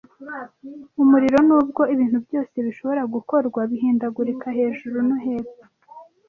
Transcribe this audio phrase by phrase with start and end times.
[1.01, 5.63] Umuriro nubwo ibintu byose bishobora gukorwa bihindagurika hejuru no hepfo,